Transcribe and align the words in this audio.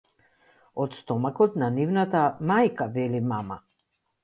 Од 0.85 0.97
стомакот 0.99 1.59
на 1.65 1.69
нивната 1.77 2.23
мајка, 2.53 2.91
вели 2.99 3.23
мама. 3.37 3.63